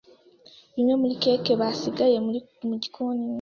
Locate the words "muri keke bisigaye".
1.01-2.17